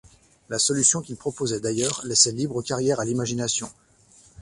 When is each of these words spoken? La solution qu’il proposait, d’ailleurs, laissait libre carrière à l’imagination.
La 0.49 0.57
solution 0.57 1.03
qu’il 1.03 1.15
proposait, 1.15 1.59
d’ailleurs, 1.59 2.01
laissait 2.05 2.31
libre 2.31 2.63
carrière 2.63 2.99
à 2.99 3.05
l’imagination. 3.05 3.69